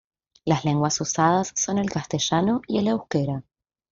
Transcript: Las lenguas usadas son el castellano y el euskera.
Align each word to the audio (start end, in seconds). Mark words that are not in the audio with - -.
Las 0.45 0.65
lenguas 0.65 0.99
usadas 0.99 1.53
son 1.55 1.77
el 1.77 1.87
castellano 1.91 2.63
y 2.67 2.79
el 2.79 2.87
euskera. 2.87 3.43